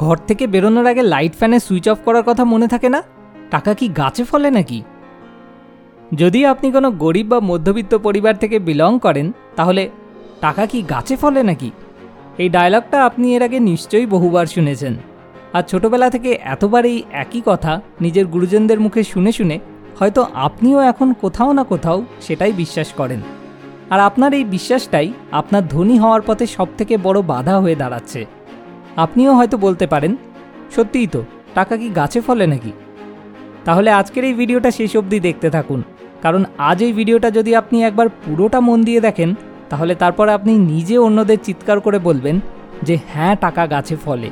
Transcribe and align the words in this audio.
ঘর 0.00 0.16
থেকে 0.16 0.46
বেরোনোর 0.46 0.86
আগে 0.86 1.02
লাইট 1.02 1.34
ফ্যানের 1.34 1.60
সুইচ 1.60 1.88
অফ 1.88 1.98
করার 2.04 2.22
কথা 2.22 2.44
মনে 2.44 2.68
থাকে 2.68 2.88
না? 2.88 3.02
টাকা 3.50 3.74
কি 3.74 3.88
গাছে 3.88 4.24
ফলে 4.24 4.50
নাকি? 4.50 4.82
যদি 6.14 6.46
আপনি 6.46 6.72
কোনো 6.72 6.90
গরিব 6.90 7.26
বা 7.26 7.40
মধ্যবিত্ত 7.40 7.94
পরিবার 7.94 8.34
থেকে 8.36 8.58
বিলং 8.58 8.98
করেন, 8.98 9.32
তাহলে 9.56 9.90
টাকা 10.40 10.66
কি 10.66 10.82
গাছে 10.82 11.16
ফলে 11.16 11.42
নাকি? 11.42 11.70
এই 12.38 12.48
ডায়লগটা 12.48 13.04
আপনি 13.04 13.36
এর 13.36 13.42
আগে 13.42 13.60
নিশ্চয়ই 13.60 14.06
বহুবার 14.06 14.46
শুনেছেন। 14.46 14.96
আর 15.52 15.62
ছোটবেলা 15.62 16.10
থেকে 16.10 16.38
এতবার 16.44 16.84
এই 16.84 17.02
একই 17.12 17.42
কথা 17.46 17.80
নিজের 18.00 18.26
গুরুজনদের 18.26 18.80
মুখে 18.80 19.02
শুনে 19.04 19.32
শুনে 19.32 19.58
হয়তো 19.98 20.26
আপনিও 20.34 20.80
এখন 20.80 21.12
কোথাও 21.12 21.52
না 21.52 21.64
কোথাও 21.64 22.04
সেটাই 22.20 22.52
বিশ্বাস 22.52 22.92
করেন। 22.92 23.20
আর 23.90 24.00
আপনার 24.00 24.34
এই 24.34 24.44
বিশ্বাসটাই 24.44 25.12
আপনার 25.32 25.68
ধনী 25.68 25.98
হওয়ার 25.98 26.22
পথে 26.26 26.46
সবথেকে 26.46 26.96
বড় 26.96 27.22
বাধা 27.22 27.60
হয়ে 27.60 27.74
দাঁড়াচ্ছে। 27.74 28.39
আপনিও 28.96 29.34
হয়তো 29.34 29.56
বলতে 29.56 29.86
পারেন, 29.86 30.16
সত্যিই 30.76 31.06
তো, 31.06 31.24
টাকা 31.54 31.76
কি 31.76 31.88
গাছে 31.90 32.20
ফলে 32.20 32.46
নাকি? 32.46 32.72
তাহলে 33.64 33.90
আজকের 33.90 34.24
এই 34.24 34.34
ভিডিওটা 34.34 34.70
শেষ 34.70 34.96
অবধি 34.96 35.20
দেখতে 35.20 35.50
থাকুন, 35.50 35.82
কারণ 36.22 36.44
আজ 36.58 36.82
এই 36.82 36.92
ভিডিওটা 36.92 37.30
যদি 37.30 37.56
আপনি 37.56 37.84
একবার 37.84 38.08
পুরোটা 38.08 38.60
মন 38.60 38.84
দিয়ে 38.84 39.00
দেখেন, 39.00 39.34
তাহলে 39.70 39.94
তারপর 39.94 40.28
আপনি 40.28 40.58
নিজে 40.58 40.98
অন্যদের 40.98 41.38
চিৎকার 41.42 41.80
করে 41.80 41.98
বলবেন 41.98 42.40
যে 42.82 42.98
হ্যাঁ 43.12 43.36
টাকা 43.36 43.66
গাছে 43.66 43.96
ফলে। 43.96 44.30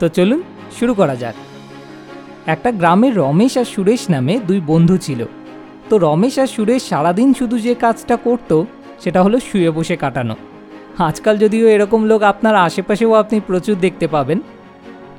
তো 0.00 0.08
চলুন 0.08 0.42
শুরু 0.78 0.94
করা 0.94 1.16
যাক। 1.16 1.34
একটা 2.46 2.70
গ্রামের 2.70 3.16
রমেশ 3.16 3.58
আর 3.58 3.64
সুরেশ 3.64 4.10
নামে 4.10 4.40
দুই 4.48 4.60
বন্ধু 4.60 4.96
ছিল। 4.96 5.24
তো 5.88 5.98
রমেশ 5.98 6.38
আর 6.38 6.46
সুরেশ 6.46 6.82
সারাদিন 6.82 7.34
শুধু 7.34 7.58
যে 7.58 7.74
কাজটা 7.74 8.16
করত, 8.16 8.62
সেটা 9.00 9.22
হলো 9.22 9.40
শুয়ে 9.40 9.70
বসে 9.70 9.96
কাটানো। 9.96 10.36
আজকাল 11.04 11.36
যদিও 11.38 11.66
এরকম 11.68 12.00
লোক 12.04 12.22
আপনার 12.22 12.54
আশেপাশেও 12.54 13.12
আপনি 13.12 13.40
প্রচুর 13.46 13.76
দেখতে 13.80 14.06
পাবেন। 14.08 14.40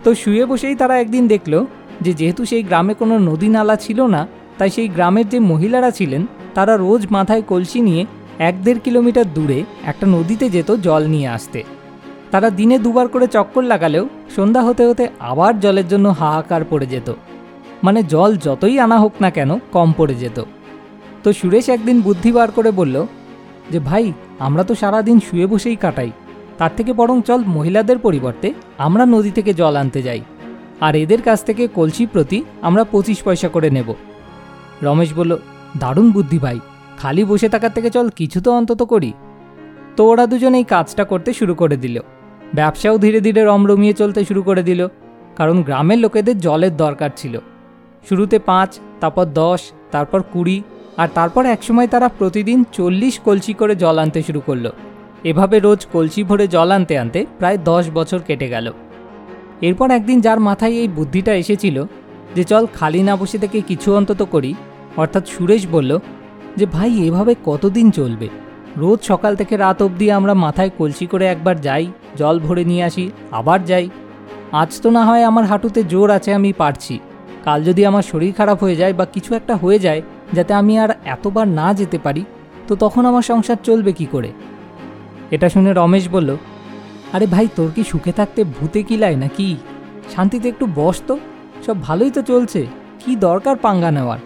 তো 0.04 0.16
শুয়ে 0.16 0.46
বসেই 0.46 0.76
তারা 0.76 1.00
একদিন 1.00 1.28
দেখল 1.28 1.66
যে 2.02 2.14
যেহেতু 2.14 2.46
সেই 2.46 2.64
গ্রামে 2.64 2.94
কোনো 2.94 3.18
নদী 3.20 3.50
নালা 3.50 3.76
ছিল 3.76 4.02
না, 4.06 4.28
তাই 4.58 4.70
সেই 4.70 4.88
গ্রামের 4.88 5.30
যে 5.30 5.40
মহিলারা 5.40 5.92
ছিলেন, 5.92 6.28
তারা 6.56 6.78
রোজ 6.78 7.02
মাথায় 7.12 7.42
কলসি 7.42 7.82
নিয়ে 7.82 8.06
এক 8.40 8.56
দেড় 8.64 8.80
কিলোমিটার 8.80 9.28
দূরে 9.34 9.64
একটা 9.86 10.06
নদীতে 10.08 10.50
যেত 10.50 10.72
জল 10.72 11.04
নিয়ে 11.08 11.28
আসতে। 11.28 11.64
তারা 12.32 12.50
দিনে 12.50 12.78
দুবার 12.80 13.08
করে 13.08 13.28
চক্কর 13.28 13.64
লাগালেও 13.64 14.06
সন্ধ্যা 14.36 14.62
হতে 14.64 14.84
হতে 14.90 15.04
আবার 15.20 15.60
জলের 15.60 15.88
জন্য 15.88 16.08
হাহাকার 16.10 16.64
পড়ে 16.70 16.86
যেত। 16.86 17.10
মানে 17.84 18.04
জল 18.04 18.32
যতই 18.38 18.80
আনা 18.80 18.98
হোক 19.00 19.14
না 19.22 19.30
কেন 19.30 19.52
কম 19.72 19.94
পড়ে 19.98 20.16
যেত। 20.16 20.38
তো 21.24 21.34
সুরেশ 21.34 21.70
একদিন 21.70 22.02
বুদ্ধি 22.02 22.32
বার 22.32 22.52
করে 22.52 22.72
বলল 22.72 23.06
যে, 23.72 23.80
ভাই 23.80 24.14
আমরা 24.40 24.64
তো 24.64 24.74
সারাদিন 24.76 25.18
শুয়ে 25.20 25.48
বসেই 25.48 25.76
কাটাই। 25.76 26.12
তার 26.58 26.72
থেকে 26.78 26.92
বরং 26.94 27.18
চল 27.22 27.40
মহিলাদের 27.48 27.98
পরিবর্তে 27.98 28.48
আমরা 28.78 29.04
নদী 29.06 29.32
থেকে 29.32 29.52
জল 29.54 29.76
আনতে 29.76 30.00
যাই। 30.02 30.22
আর 30.82 30.94
এদের 30.96 31.22
কাছ 31.22 31.40
থেকে 31.44 31.64
কলসি 31.68 32.06
প্রতি 32.06 32.40
আমরা 32.62 32.84
পঁচিশ 32.84 33.20
পয়সা 33.24 33.50
করে 33.50 33.70
নেব। 33.70 33.90
রমেশ 34.84 35.12
বলল, 35.14 35.34
দারুণ 35.78 36.08
বুদ্ধি 36.12 36.40
ভাই, 36.40 36.58
খালি 36.98 37.24
বসে 37.26 37.48
থাকার 37.50 37.72
থেকে 37.72 37.90
চল 37.90 38.08
কিছু 38.10 38.40
তো 38.42 38.50
অন্তত 38.52 38.82
করি। 38.84 39.12
তো 39.96 40.02
ওরা 40.06 40.26
দুজন 40.26 40.54
এই 40.56 40.64
কাজটা 40.64 41.04
করতে 41.04 41.32
শুরু 41.34 41.54
করে 41.56 41.78
দিল। 41.78 41.98
ব্যবসাও 42.54 42.96
ধীরে 42.98 43.20
ধীরে 43.22 43.42
রমরমিয়ে 43.44 43.94
চলতে 43.94 44.22
শুরু 44.26 44.42
করে 44.44 44.64
দিল, 44.64 44.82
কারণ 45.36 45.58
গ্রামের 45.62 46.00
লোকেদের 46.00 46.36
জলের 46.40 46.74
দরকার 46.78 47.12
ছিল। 47.16 47.36
শুরুতে 48.10 48.38
পাঁচ, 48.40 48.72
তারপর 49.02 49.26
দশ, 49.44 49.62
তারপর 49.92 50.20
কুড়ি 50.34 50.58
আর 50.98 51.08
তারপর 51.14 51.46
একসময় 51.46 51.88
তারা 51.88 52.08
প্রতিদিন 52.08 52.64
চল্লিশ 52.72 53.20
কলসি 53.20 53.54
করে 53.54 53.76
জল 53.76 53.98
আনতে 54.00 54.22
শুরু 54.22 54.40
করল। 54.40 54.70
এভাবে 55.24 55.60
রোজ 55.60 55.86
কলসি 55.94 56.24
ভরে 56.24 56.48
জল 56.48 56.72
আনতে 56.72 56.98
আনতে 56.98 57.26
প্রায় 57.40 57.58
দশ 57.58 57.90
বছর 57.90 58.20
কেটে 58.20 58.48
গেল। 58.50 58.72
এরপর 59.62 59.92
একদিন 59.92 60.22
যার 60.22 60.40
মাথায় 60.40 60.74
এই 60.74 60.88
বুদ্ধিটা 60.88 61.34
এসেছিল 61.36 61.86
যে, 62.36 62.44
চল 62.44 62.68
খালি 62.74 63.04
না 63.04 63.16
বসে 63.16 63.38
থেকে 63.38 63.62
কিছু 63.62 63.96
অন্তত 63.96 64.22
করি। 64.24 64.56
অর্থাৎ 64.98 65.28
সুরেশ 65.28 65.68
বলল 65.68 66.00
যে, 66.58 66.66
ভাই, 66.66 66.92
এভাবে 67.08 67.36
কতদিন 67.46 67.92
চলবে? 67.92 68.28
রোজ 68.78 69.00
সকাল 69.04 69.36
থেকে 69.36 69.58
রাত 69.58 69.82
অবধি 69.82 70.12
আমরা 70.12 70.34
মাথায় 70.34 70.72
কলসি 70.78 71.06
করে 71.06 71.26
একবার 71.26 71.62
যাই, 71.62 71.86
জল 72.18 72.40
ভরে 72.40 72.64
নিয়ে 72.64 72.84
আসি, 72.84 73.12
আবার 73.32 73.60
যাই। 73.66 73.90
আজ 74.52 74.72
তো 74.82 74.90
না 74.90 75.06
হয় 75.06 75.24
আমার 75.24 75.44
হাঁটুতে 75.44 75.84
জোর 75.84 76.10
আছে, 76.12 76.34
আমি 76.34 76.54
পারছি। 76.54 77.00
কাল 77.44 77.64
যদি 77.64 77.86
আমার 77.86 78.04
শরীর 78.04 78.34
খারাপ 78.34 78.64
হয়ে 78.64 78.76
যায় 78.76 78.94
বা 78.94 79.06
কিছু 79.06 79.36
একটা 79.36 79.56
হয়ে 79.56 79.80
যায় 79.80 80.02
যাতে 80.34 80.54
আমি 80.54 80.80
আর 80.80 80.90
এতবার 81.06 81.48
না 81.48 81.74
যেতে 81.74 81.98
পারি, 81.98 82.26
তো 82.68 82.76
তখন 82.76 83.06
আমার 83.06 83.22
সংসার 83.22 83.56
চলবে 83.64 83.92
কি 83.92 84.06
করে? 84.06 84.32
এটা 85.32 85.50
শুনে 85.50 85.74
রমেশ 85.74 86.10
বলল, 86.10 86.36
আরে 87.14 87.26
ভাই, 87.26 87.48
তোর 87.56 87.72
কি 87.76 87.84
সুখে 87.84 88.12
থাকতে 88.12 88.44
ভূতে 88.44 88.84
কিলায় 88.84 89.16
নাকি? 89.16 89.58
শান্তিতে 90.16 90.50
একটু 90.50 90.68
বস 90.76 91.02
তো, 91.08 91.20
সব 91.66 91.82
ভালোই 91.82 92.12
তো 92.12 92.22
চলছে, 92.22 92.66
কি 93.00 93.16
দরকার 93.16 93.56
পাঙ্গা 93.56 93.92
নেওয়ার? 93.92 94.20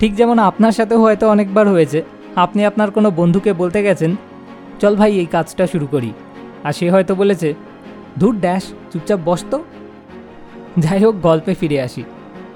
ঠিক 0.00 0.14
যেমন 0.14 0.38
আপনার 0.38 0.72
সাথেও 0.72 1.00
হয়তো 1.00 1.28
অনেকবার 1.28 1.68
হয়েছে, 1.68 2.02
আপনি 2.36 2.64
আপনার 2.64 2.90
কোনো 2.90 3.10
বন্ধুকে 3.10 3.52
বলতে 3.52 3.82
গেছেন, 3.82 4.16
চল 4.80 4.96
ভাই, 4.96 5.18
এই 5.18 5.26
কাজটা 5.26 5.66
শুরু 5.66 5.86
করি। 5.86 6.12
আর 6.64 6.72
সে 6.72 6.90
হয়তো 6.90 7.14
বলেছে, 7.14 7.54
ধুর 8.20 8.34
ড্যাশ, 8.36 8.64
চুপচাপ 8.92 9.20
বস 9.24 9.44
তো। 9.50 9.64
যাই 10.78 11.04
হোক, 11.04 11.14
গল্পে 11.22 11.54
ফিরে 11.54 11.80
আসি। 11.80 12.02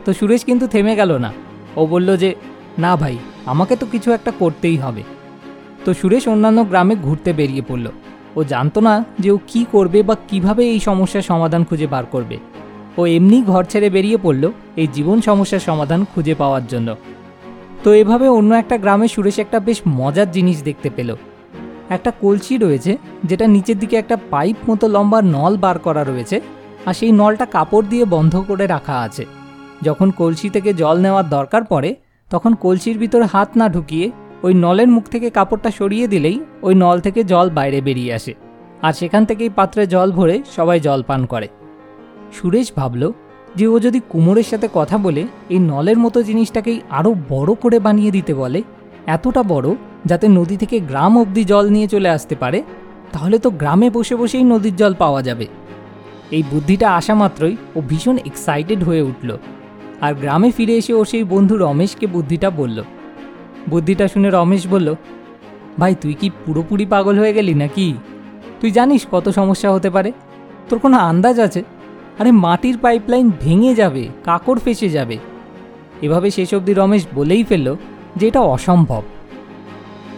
তো 0.05 0.13
সুরেশ 0.13 0.45
কিন্তু 0.45 0.67
থেমে 0.67 0.97
গেল 0.97 1.13
না। 1.19 1.33
ও 1.77 1.87
বলল 1.87 2.17
যে 2.17 2.35
না 2.79 2.93
ভাই, 2.97 3.17
আমাকে 3.47 3.75
তো 3.77 3.87
কিছু 3.93 4.09
একটা 4.13 4.33
করতেই 4.39 4.77
হবে। 4.77 5.03
তো 5.85 5.91
সুরেশ 5.95 6.25
অন্যান্য 6.29 6.61
গ্রামে 6.65 6.95
ঘুরতে 6.97 7.31
বেরিয়ে 7.33 7.63
পড়ল। 7.63 7.87
ও 8.37 8.41
জানতো 8.45 8.79
না 8.81 8.95
যে 9.19 9.29
ও 9.31 9.39
কী 9.47 9.61
করবে 9.73 10.03
বা 10.03 10.15
কীভাবে 10.29 10.63
এই 10.73 10.81
সমস্যার 10.81 11.23
সমাধান 11.23 11.63
খুঁজে 11.65 11.87
বার 11.87 12.05
করবে। 12.07 12.37
ও 12.99 13.03
এমনি 13.07 13.39
ঘর 13.43 13.63
ছেড়ে 13.65 13.89
বেরিয়ে 13.91 14.19
পড়ল 14.25 14.45
এই 14.77 14.89
জীবন 14.97 15.19
সমস্যার 15.21 15.63
সমাধান 15.69 16.01
খুঁজে 16.05 16.35
পাওয়ার 16.35 16.65
জন্য। 16.67 16.89
তো 17.85 17.89
এভাবে 17.93 18.27
অন্য 18.29 18.51
একটা 18.55 18.77
গ্রামে 18.79 19.09
সুরেশ 19.09 19.37
একটা 19.39 19.59
বেশ 19.61 19.79
মজার 20.01 20.29
জিনিস 20.31 20.59
দেখতে 20.63 20.89
পেল। 20.91 21.11
একটা 21.91 22.11
কলসি 22.21 22.55
রয়েছে, 22.57 22.93
যেটা 23.25 23.47
নিচের 23.47 23.79
দিকে 23.79 23.97
একটা 23.97 24.17
পাইপ 24.31 24.57
মতো 24.69 24.85
লম্বা 24.89 25.21
নল 25.35 25.55
বার 25.57 25.77
করা 25.79 26.03
রয়েছে 26.05 26.37
আর 26.87 26.95
সেই 26.95 27.13
নলটা 27.13 27.47
কাপড় 27.47 27.87
দিয়ে 27.93 28.05
বন্ধ 28.15 28.35
করে 28.49 28.65
রাখা 28.67 28.97
আছে। 29.07 29.25
যখন 29.83 30.09
কলসি 30.11 30.49
থেকে 30.51 30.71
জল 30.73 30.97
নেওয়ার 31.05 31.27
দরকার 31.29 31.63
পড়ে 31.65 31.91
তখন 32.31 32.55
কলসির 32.55 32.99
ভিতরে 32.99 33.25
হাত 33.25 33.51
না 33.57 33.69
ঢুকিয়ে 33.69 34.11
ওই 34.43 34.55
নলের 34.55 34.89
মুখ 34.89 35.05
থেকে 35.09 35.31
কাপড়টা 35.31 35.71
সরিয়ে 35.71 36.07
দিলেই 36.09 36.41
ওই 36.63 36.75
নল 36.75 37.01
থেকে 37.01 37.25
জল 37.25 37.51
বাইরে 37.51 37.81
বেরিয়ে 37.81 38.15
আসে। 38.15 38.35
আর 38.83 38.93
সেখান 38.93 39.25
থেকেই 39.25 39.49
পাত্রে 39.49 39.87
জল 39.87 40.13
ভরে 40.13 40.43
সবাই 40.57 40.81
জল 40.81 41.03
পান 41.03 41.27
করে। 41.27 41.49
সুরেশ 42.33 42.73
ভাবল 42.77 43.13
যে 43.57 43.67
ও 43.67 43.79
যদি 43.79 44.01
কুমোরের 44.09 44.45
সাথে 44.45 44.69
কথা 44.75 44.99
বলে, 44.99 45.27
এই 45.51 45.59
নলের 45.59 45.99
মতো 45.99 46.23
জিনিসটাকেই 46.23 46.81
আরও 46.91 47.15
বড় 47.29 47.55
করে 47.55 47.79
বানিয়ে 47.79 48.11
দিতে 48.11 48.35
বলে, 48.35 48.63
এতটা 49.07 49.43
বড় 49.43 49.69
যাতে 50.07 50.29
নদী 50.29 50.57
থেকে 50.57 50.81
গ্রাম 50.81 51.19
অবধি 51.19 51.45
জল 51.45 51.65
নিয়ে 51.71 51.89
চলে 51.89 52.09
আসতে 52.09 52.35
পারে, 52.35 52.63
তাহলে 53.13 53.39
তো 53.39 53.51
গ্রামে 53.51 53.91
বসে 53.91 54.15
বসেই 54.17 54.43
নদীর 54.43 54.77
জল 54.77 54.95
পাওয়া 54.95 55.23
যাবে। 55.23 55.47
এই 56.31 56.43
বুদ্ধিটা 56.51 56.87
আসা 56.91 57.15
মাত্রই 57.15 57.57
ও 57.77 57.81
ভীষণ 57.81 58.17
এক্সাইটেড 58.25 58.85
হয়ে 58.85 59.03
উঠল। 59.03 59.31
আর 60.01 60.15
গ্রামে 60.15 60.51
ফিরে 60.51 60.77
এসে 60.77 60.93
ও 60.93 61.05
সেই 61.05 61.25
বন্ধু 61.25 61.57
রমেশকে 61.57 62.07
বুদ্ধিটা 62.07 62.51
বলল। 62.51 62.83
বুদ্ধিটা 63.71 64.09
শুনে 64.09 64.31
রমেশ 64.31 64.67
বলল, 64.67 64.95
ভাই, 65.81 65.95
তুই 66.01 66.15
কি 66.15 66.31
পুরোপুরি 66.47 66.87
পাগল 66.87 67.19
হয়ে 67.19 67.33
গেলি 67.33 67.55
নাকি? 67.55 67.95
তুই 68.61 68.71
জানিস 68.71 69.07
কত 69.11 69.29
সমস্যা 69.29 69.73
হতে 69.73 69.91
পারে? 69.91 70.13
তোর 70.69 70.79
কোনো 70.79 70.97
আন্দাজ 70.99 71.41
আছে? 71.41 71.63
আরে 72.19 72.33
মাটির 72.33 72.79
পাইপলাইন 72.79 73.31
ভেঙে 73.41 73.75
যাবে, 73.75 74.09
কাকড় 74.25 74.59
ফেসে 74.65 74.89
যাবে। 74.89 75.19
এভাবে 76.03 76.31
শেষ 76.31 76.55
অবধি 76.55 76.75
রমেশ 76.75 77.07
বলেই 77.15 77.45
ফেলল 77.45 77.77
যে 78.17 78.27
এটা 78.27 78.41
অসম্ভব। 78.41 79.03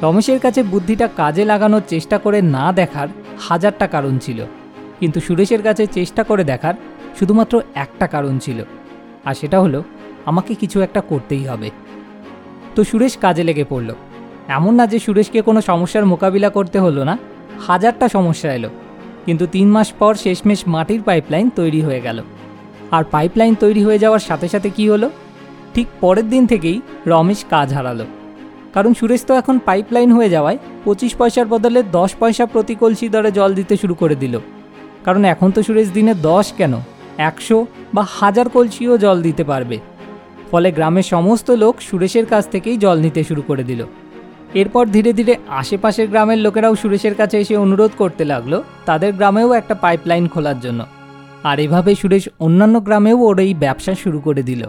রমেশের 0.03 0.39
কাছে 0.39 0.63
বুদ্ধিটা 0.63 1.09
কাজে 1.17 1.45
লাগানোর 1.45 1.83
চেষ্টা 1.89 2.19
করে 2.19 2.43
না 2.43 2.73
দেখার 2.73 3.09
হাজারটা 3.39 3.87
কারণ 3.87 4.19
ছিল। 4.19 4.45
কিন্তু 5.01 5.21
সুরেশের 5.21 5.63
কাছে 5.63 5.87
চেষ্টা 5.87 6.23
করে 6.23 6.45
দেখার 6.45 6.75
শুধুমাত্র 7.19 7.61
একটা 7.75 8.07
কারণ 8.07 8.39
ছিল। 8.39 8.63
আর 9.25 9.35
সেটা 9.35 9.61
হলো, 9.61 9.83
আমাকে 10.27 10.55
কিছু 10.55 10.81
একটা 10.81 11.01
করতেই 11.01 11.47
হবে। 11.47 11.71
তো 12.75 12.85
সুরেশ 12.85 13.17
কাজে 13.17 13.45
লেগে 13.45 13.65
পড়ল। 13.69 13.95
এমন 14.49 14.75
না 14.75 14.87
যে 14.87 14.99
সুরেশকে 14.99 15.43
কোনো 15.43 15.61
সমস্যার 15.61 16.07
মোকাবিলা 16.07 16.51
করতে 16.51 16.79
হলো 16.79 17.05
না, 17.05 17.19
হাজারটা 17.59 18.09
সমস্যা 18.09 18.55
এলো। 18.55 18.69
কিন্তু 19.27 19.47
তিন 19.47 19.69
মাস 19.69 19.93
পর 19.93 20.15
শেষমেশ 20.15 20.69
মাটির 20.69 21.03
পাইপলাইন 21.03 21.51
তৈরি 21.51 21.81
হয়ে 21.81 22.01
গেল। 22.01 22.23
আর 22.91 23.05
পাইপলাইন 23.11 23.55
তৈরি 23.55 23.85
হয়ে 23.85 23.99
যাওয়ার 23.99 24.21
সাথে 24.21 24.49
সাথে 24.49 24.71
কি 24.71 24.89
হলো? 24.89 25.11
ঠিক 25.75 25.87
পরের 26.01 26.31
দিন 26.31 26.47
থেকেই 26.47 26.81
রমেশ 27.07 27.45
কাজ 27.51 27.75
হারালো। 27.75 28.05
কারণ 28.75 28.95
সুরেশ 28.95 29.25
তো 29.25 29.35
এখন 29.35 29.59
পাইপলাইন 29.59 30.13
হয়ে 30.13 30.31
যাওয়ায় 30.31 30.59
পঁচিশ 30.85 31.15
পয়সার 31.15 31.47
বদলে 31.47 31.83
দশ 31.83 32.15
পয়সা 32.19 32.47
প্রতি 32.47 32.75
কলসি 32.75 33.09
দরে 33.09 33.33
জল 33.33 33.55
দিতে 33.55 33.77
শুরু 33.77 33.95
করে 33.95 34.15
দিল। 34.15 34.39
কারণ 35.05 35.25
এখন 35.25 35.51
তো 35.51 35.63
সুরেশ 35.63 35.91
দিনে 35.91 36.15
দশ 36.15 36.53
কেন? 36.53 36.75
একশো 37.21 37.67
বা 37.95 38.03
হাজার 38.11 38.49
কলসিও 38.49 38.99
জল 38.99 39.23
দিতে 39.23 39.45
পারবে। 39.45 39.79
ফলে 40.51 40.73
গ্রামের 40.73 41.03
সমস্ত 41.03 41.49
লোক 41.51 41.75
সুরেশের 41.81 42.27
কাছ 42.27 42.45
থেকেই 42.49 42.77
জল 42.77 42.99
নিতে 42.99 43.25
শুরু 43.25 43.43
করে 43.43 43.65
দিল। 43.65 43.85
এরপর 44.55 44.87
ধীরে 44.87 45.13
ধীরে 45.13 45.37
আশেপাশের 45.49 46.09
গ্রামের 46.09 46.39
লোকেরাও 46.39 46.75
সুরেশের 46.75 47.15
কাছে 47.15 47.37
এসে 47.39 47.57
অনুরোধ 47.57 47.91
করতে 47.99 48.25
লাগল, 48.25 48.63
তাদের 48.87 49.13
গ্রামেও 49.13 49.53
একটা 49.53 49.75
পাইপলাইন 49.75 50.29
খোলার 50.29 50.61
জন্য। 50.61 50.81
আর 51.45 51.61
এভাবে 51.61 51.95
সুরেশ 51.95 52.29
অন্যান্য 52.39 52.81
গ্রামেও 52.81 53.19
ওর 53.19 53.39
এই 53.39 53.55
ব্যবসা 53.55 53.95
শুরু 53.95 54.19
করে 54.21 54.43
দিল। 54.43 54.63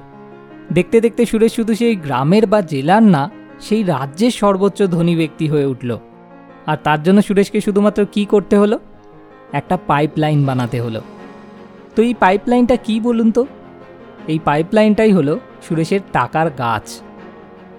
দেখতে 0.74 1.01
দেখতে 1.01 1.25
সুরেশ 1.25 1.51
শুধু 1.56 1.74
সেই 1.75 1.95
গ্রামের 1.95 2.45
বা 2.47 2.62
জেলার 2.62 3.04
না, 3.04 3.24
সেই 3.59 3.83
রাজ্যের 3.83 4.31
সর্বোচ্চ 4.31 4.80
ধনী 4.83 5.15
ব্যক্তি 5.15 5.45
হয়ে 5.47 5.65
উঠল। 5.65 5.92
আর 6.65 6.77
তার 6.83 7.00
জন্য 7.04 7.21
সুরেশকে 7.21 7.59
শুধুমাত্র 7.62 8.06
কি 8.12 8.25
করতে 8.25 8.56
হলো? 8.57 8.80
একটা 9.54 9.75
পাইপলাইন 9.88 10.45
বানাতে 10.45 10.81
হলো। 10.81 11.01
তো 11.95 12.01
এই 12.03 12.13
পাইপ 12.13 12.41
লাইনটা 12.47 12.75
কী 12.75 12.99
বলুন 12.99 13.31
তো? 13.31 13.45
এই 14.27 14.39
পাইপ 14.45 14.65
লাইনটাই 14.73 15.11
হলো 15.11 15.39
সুরেশের 15.61 15.99
টাকার 16.13 16.49
গাছ। 16.49 17.01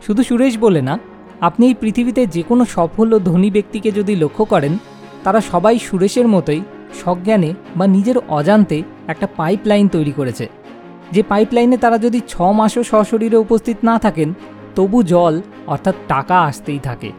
শুধু 0.06 0.22
সুরেশ 0.22 0.58
বলে 0.58 0.82
না, 0.82 0.98
আপনি 1.40 1.66
এই 1.66 1.74
পৃথিবীতে 1.74 2.26
যে 2.26 2.42
কোনো 2.42 2.64
সফল 2.64 3.12
ও 3.12 3.18
ধনী 3.18 3.50
ব্যক্তিকে 3.50 3.90
যদি 3.92 4.16
লক্ষ্য 4.16 4.44
করেন, 4.44 4.78
তারা 5.24 5.40
সবাই 5.40 5.78
সুরেশের 5.78 6.28
মতোই 6.28 6.60
সজ্ঞানে 7.04 7.54
বা 7.76 7.86
নিজের 7.86 8.14
অজান্তে 8.28 8.82
একটা 9.08 9.26
পাইপ 9.36 9.60
লাইন 9.66 9.88
তৈরি 9.88 10.12
করেছে। 10.12 10.48
যে 11.12 11.22
পাইপলাইনে 11.22 11.76
তারা 11.76 11.98
যদি 11.98 12.20
ছ 12.28 12.40
মাসও 12.40 12.82
সশরীরে 12.82 13.36
উপস্থিত 13.36 13.76
না 13.84 13.98
থাকেন, 13.98 14.34
তবু 14.76 15.02
জল 15.02 15.42
অর্থাৎ 15.66 15.94
টাকা 16.08 16.40
আসতেই 16.40 16.78
থাকে। 16.78 17.12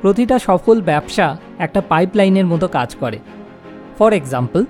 প্রতিটা 0.00 0.38
সফল 0.38 0.80
ব্যবসা 0.80 1.36
একটা 1.58 1.80
পাইপলাইনের 1.80 2.46
মতো 2.46 2.68
কাজ 2.68 2.96
করে। 3.00 3.18
ফর 3.98 4.12
এক্সাম্পল 4.12 4.64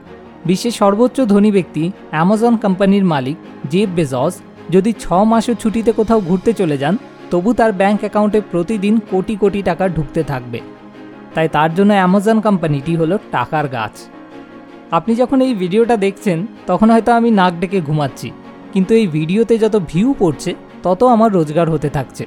বিশ্বের 0.49 0.75
সর্বোচ্চ 0.81 1.17
ধনী 1.33 1.51
ব্যক্তি 1.57 1.85
অ্যামাজন 2.13 2.55
কোম্পানির 2.65 3.05
মালিক 3.13 3.37
জেব 3.73 3.89
বেজস 3.97 4.35
যদি 4.75 4.91
ছ 5.03 5.05
মাসও 5.31 5.55
ছুটিতে 5.63 5.91
কোথাও 5.99 6.21
ঘুরতে 6.29 6.53
চলে 6.61 6.77
যান, 6.83 6.95
তবু 7.31 7.51
তার 7.59 7.73
ব্যাংক 7.81 7.99
অ্যাকাউন্টে 8.05 8.41
প্রতিদিন 8.53 8.95
কোটি 9.11 9.35
কোটি 9.43 9.61
টাকা 9.63 9.85
ঢুকতে 9.89 10.21
থাকবে। 10.31 10.59
তাই 11.35 11.49
তার 11.57 11.71
জন্য 11.75 11.93
অ্যামাজন 11.99 12.39
কোম্পানিটি 12.47 12.93
হলো 13.01 13.17
টাকার 13.35 13.67
গাছ। 13.69 13.95
আপনি 14.93 15.13
যখন 15.21 15.39
এই 15.47 15.53
ভিডিওটা 15.55 15.97
দেখছেন, 15.97 16.39
তখন 16.67 16.89
হয়তো 16.91 17.11
আমি 17.19 17.29
নাক 17.41 17.53
ডেকে 17.61 17.81
ঘুমাচ্ছি, 17.81 18.29
কিন্তু 18.73 18.93
এই 19.01 19.07
ভিডিওতে 19.17 19.55
যত 19.59 19.75
ভিউ 19.91 20.09
পড়ছে, 20.19 20.51
তত 20.83 21.01
আমার 21.15 21.31
রোজগার 21.33 21.69
হতে 21.75 21.89
থাকছে। 21.97 22.25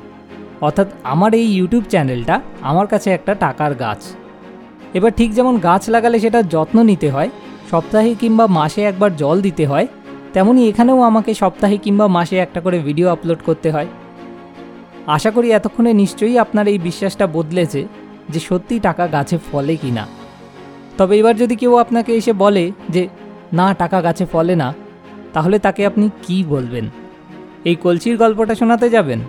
অর্থাৎ 0.61 0.87
আমার 1.13 1.31
এই 1.39 1.47
ইউটিউব 1.57 1.83
চ্যানেলটা 1.93 2.35
আমার 2.61 2.87
কাছে 2.87 3.07
একটা 3.11 3.33
টাকার 3.43 3.71
গাছ। 3.83 4.01
এবার 4.97 5.11
ঠিক 5.19 5.29
যেমন 5.33 5.53
গাছ 5.67 5.83
লাগালে 5.95 6.17
সেটা 6.19 6.39
যত্ন 6.53 6.77
নিতে 6.91 7.07
হয় 7.09 7.29
সপ্তাহে 7.71 8.11
কিংবা 8.21 8.45
মাসে 8.59 8.81
একবার 8.91 9.11
জল 9.21 9.37
দিতে 9.47 9.63
হয়, 9.71 9.87
তেমনি 10.33 10.61
এখানেও 10.71 10.99
আমাকে 11.09 11.31
সপ্তাহে 11.41 11.77
কিংবা 11.85 12.05
মাসে 12.17 12.35
একটা 12.45 12.59
করে 12.65 12.77
ভিডিও 12.87 13.07
আপলোড 13.15 13.39
করতে 13.47 13.69
হয়। 13.71 13.89
আশা 15.15 15.29
করি 15.35 15.47
এতক্ষণে 15.51 15.91
নিশ্চয়ই 16.01 16.37
আপনার 16.43 16.65
এই 16.73 16.79
বিশ্বাসটা 16.87 17.25
বদলেছে 17.37 17.81
যে 18.29 18.39
সত্যি 18.39 18.75
টাকা 18.79 19.05
গাছে 19.15 19.37
ফলে 19.49 19.73
কি 19.81 19.91
না 19.97 20.05
তবে 20.97 21.13
এবার 21.21 21.35
যদি 21.41 21.55
কেউ 21.61 21.73
আপনাকে 21.83 22.11
এসে 22.19 22.33
বলে 22.43 22.63
যে, 22.89 23.03
না, 23.59 23.65
টাকা 23.73 23.97
গাছে 24.01 24.25
ফলে 24.33 24.53
না, 24.55 24.69
তাহলে 25.33 25.57
তাকে 25.65 25.81
আপনি 25.85 26.05
কি 26.25 26.37
বলবেন? 26.53 26.85
এই 27.69 27.75
কলসির 27.83 28.15
গল্পটা 28.17 28.53
শোনাতে 28.55 28.87
যাবেন? 28.89 29.19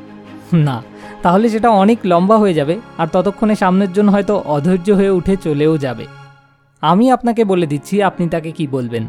না, 0.67 0.77
তাহলে 1.23 1.47
সেটা 1.49 1.69
অনেক 1.83 1.99
লম্বা 2.11 2.37
হয়ে 2.43 2.55
যাবে, 2.55 2.75
আর 2.99 3.09
ততক্ষণে 3.15 3.55
সামনের 3.63 3.91
জন্য 3.93 4.09
হয়তো 4.11 4.35
অধৈর্য 4.55 4.89
হয়ে 4.99 5.17
উঠে 5.19 5.35
চলেও 5.47 5.75
যাবে। 5.85 6.05
আমি 6.83 7.11
আপনাকে 7.11 7.45
বলে 7.45 7.67
দিচ্ছি 7.67 8.03
আপনি 8.03 8.29
তাকে 8.29 8.51
কি 8.53 8.67
বলবেন। 8.67 9.07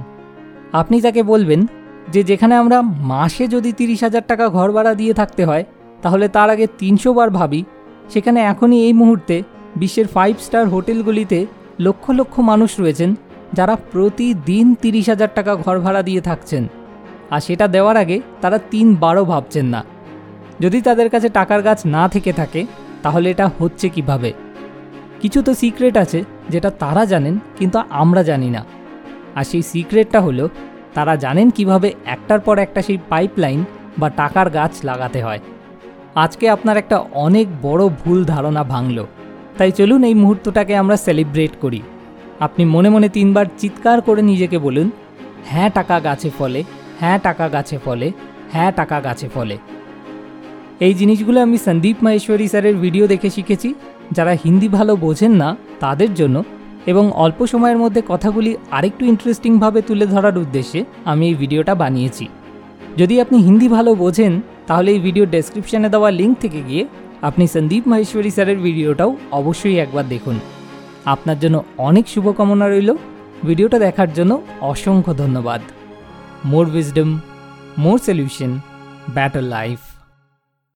আপনি 0.72 1.02
তাকে 1.02 1.24
বলবেন 1.24 1.68
যে 2.10 2.24
যেখানে 2.24 2.56
আমরা 2.56 2.82
মাসে 2.82 3.48
যদি 3.48 3.72
তিরিশ 3.72 4.04
হাজার 4.04 4.24
টাকা 4.28 4.50
ঘর 4.50 4.72
ভাড়া 4.72 4.94
দিয়ে 4.94 5.14
থাকতে 5.14 5.46
হয়, 5.46 5.64
তাহলে 6.02 6.28
তার 6.28 6.50
আগে 6.50 6.68
তিনশো 6.78 7.14
বার 7.14 7.30
ভাবি, 7.30 7.66
সেখানে 8.10 8.40
এখনই 8.42 8.80
এই 8.88 8.94
মুহূর্তে 8.94 9.44
বিশ্বের 9.76 10.08
ফাইভ 10.08 10.36
স্টার 10.40 10.68
হোটেলগুলিতে 10.68 11.46
লক্ষ 11.80 12.12
লক্ষ 12.12 12.40
মানুষ 12.40 12.80
রয়েছেন 12.80 13.16
যারা 13.54 13.76
প্রতিদিন 13.92 14.66
তিরিশ 14.76 15.10
হাজার 15.10 15.30
টাকা 15.36 15.56
ঘর 15.56 15.80
ভাড়া 15.80 16.02
দিয়ে 16.02 16.22
থাকছেন। 16.22 16.68
আর 17.32 17.40
সেটা 17.40 17.68
দেওয়ার 17.68 17.98
আগে 17.98 18.22
তারা 18.42 18.58
তিনবারও 18.72 19.26
ভাবছেন 19.26 19.66
না। 19.66 19.82
যদি 20.60 20.82
তাদের 20.82 21.10
কাছে 21.10 21.30
টাকার 21.30 21.62
গাছ 21.62 21.80
না 21.86 22.08
থেকে 22.08 22.34
থাকে, 22.34 22.66
তাহলে 23.04 23.30
এটা 23.30 23.52
হচ্ছে 23.60 23.90
কীভাবে? 23.90 24.34
কিছু 25.22 25.42
তো 25.42 25.54
সিক্রেট 25.54 25.98
আছে 25.98 26.24
যেটা 26.50 26.70
তারা 26.70 27.06
জানেন 27.06 27.40
কিন্তু 27.60 27.78
আমরা 27.90 28.24
জানি 28.24 28.50
না। 28.50 28.62
আর 29.36 29.44
সেই 29.44 29.62
সিক্রেটটা 29.62 30.22
হলো, 30.22 30.50
তারা 30.94 31.16
জানেন 31.16 31.50
কীভাবে 31.50 31.94
একটার 32.06 32.40
পর 32.40 32.56
একটা 32.60 32.82
সেই 32.82 33.00
পাইপলাইন 33.10 33.64
বা 33.98 34.10
টাকার 34.10 34.50
গাছ 34.50 34.74
লাগাতে 34.84 35.22
হয়। 35.22 35.40
আজকে 36.16 36.50
আপনার 36.50 36.78
একটা 36.78 36.98
অনেক 37.26 37.48
বড় 37.62 37.84
ভুল 37.88 38.20
ধারণা 38.26 38.64
ভাঙল। 38.64 38.98
তাই 39.58 39.72
চলুন 39.72 40.04
এই 40.04 40.14
মুহূর্তটাকে 40.14 40.74
আমরা 40.78 40.98
সেলিব্রেট 40.98 41.54
করি। 41.62 41.82
আপনি 42.40 42.66
মনে 42.66 42.90
মনে 42.90 43.10
তিনবার 43.10 43.46
চিৎকার 43.58 44.02
করে 44.02 44.22
নিজেকে 44.22 44.58
বলুন 44.58 44.88
হ্যাঁ 45.46 45.70
টাকা 45.70 46.00
গাছে 46.00 46.30
ফলে 46.38 46.64
হ্যাঁ 47.00 47.20
টাকা 47.20 47.50
গাছে 47.50 47.78
ফলে 47.86 48.12
হ্যাঁ 48.52 48.72
টাকা 48.72 49.00
গাছে 49.02 49.28
ফলে। 49.30 49.58
এই 50.80 50.94
জিনিসগুলো 50.94 51.42
আমি 51.42 51.58
সন্দীপ 51.58 51.98
মাহেশ্বরী 52.04 52.48
স্যারের 52.48 52.76
ভিডিও 52.76 53.08
দেখে 53.08 53.30
শিখেছি। 53.30 53.74
যারা 54.12 54.34
হিন্দি 54.44 54.68
ভালো 54.68 54.96
বোঝেন 54.96 55.32
না 55.32 55.50
তাদের 55.80 56.12
জন্য 56.14 56.38
এবং 56.88 57.06
অল্প 57.16 57.40
সময়ের 57.46 57.78
মধ্যে 57.78 58.02
কথাগুলি 58.08 58.52
আরেকটু 58.72 59.06
ইন্টারেস্টিংভাবে 59.06 59.82
তুলে 59.82 60.06
ধরার 60.06 60.36
উদ্দেশ্যে 60.38 60.86
আমি 61.06 61.24
এই 61.28 61.36
ভিডিওটা 61.36 61.76
বানিয়েছি। 61.76 62.26
যদি 62.98 63.22
আপনি 63.22 63.38
হিন্দি 63.42 63.68
ভালো 63.68 63.96
বোঝেন, 63.96 64.42
তাহলে 64.68 64.92
এই 64.92 65.00
ভিডিও 65.00 65.26
ডেসক্রিপশানে 65.26 65.90
দেওয়া 65.90 66.10
লিঙ্ক 66.12 66.36
থেকে 66.40 66.62
গিয়ে 66.62 66.84
আপনি 67.22 67.44
সন্দীপ 67.48 67.84
মাহেশ্বরী 67.88 68.30
স্যারের 68.30 68.60
ভিডিওটাও 68.60 69.12
অবশ্যই 69.32 69.78
একবার 69.80 70.06
দেখুন। 70.08 70.38
আপনার 71.06 71.38
জন্য 71.40 71.58
অনেক 71.78 72.06
শুভকামনা 72.08 72.68
রইল। 72.68 72.90
ভিডিওটা 73.46 73.78
দেখার 73.80 74.10
জন্য 74.14 74.32
অসংখ্য 74.62 75.14
ধন্যবাদ। 75.14 75.62
More 76.46 76.66
wisdom 76.74 77.10
more 77.78 77.98
solution 78.08 78.52
better 79.14 79.44
life 79.44 79.89